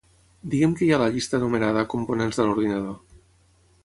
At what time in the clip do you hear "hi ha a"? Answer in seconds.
0.85-1.01